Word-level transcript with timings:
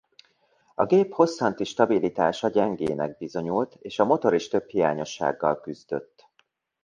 A 0.75 0.85
gép 0.85 1.13
hosszanti 1.13 1.63
stabilitása 1.63 2.47
gyengének 2.49 3.17
bizonyult 3.17 3.75
és 3.79 3.99
a 3.99 4.05
motor 4.05 4.33
is 4.33 4.47
több 4.47 4.69
hiányossággal 4.69 5.59
küzdött. 5.61 6.27